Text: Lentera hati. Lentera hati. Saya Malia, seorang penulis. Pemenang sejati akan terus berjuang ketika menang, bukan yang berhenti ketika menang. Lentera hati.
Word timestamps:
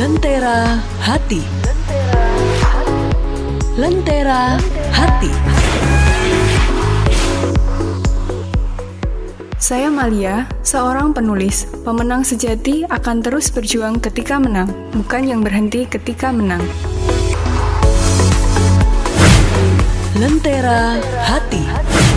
Lentera 0.00 0.80
hati. 1.04 1.42
Lentera 3.76 4.56
hati. 4.90 5.32
Saya 9.60 9.86
Malia, 9.86 10.50
seorang 10.66 11.14
penulis. 11.14 11.68
Pemenang 11.86 12.26
sejati 12.26 12.82
akan 12.90 13.22
terus 13.22 13.54
berjuang 13.54 14.02
ketika 14.02 14.40
menang, 14.42 14.72
bukan 14.96 15.22
yang 15.28 15.46
berhenti 15.46 15.86
ketika 15.86 16.34
menang. 16.34 16.64
Lentera 20.18 20.98
hati. 21.22 22.09